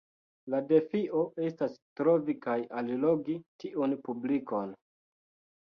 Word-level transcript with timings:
La 0.53 0.61
defio 0.71 1.19
estas 1.49 1.75
trovi 2.01 2.37
kaj 2.47 2.57
allogi 2.81 3.37
tiun 3.65 3.97
publikon. 4.09 4.77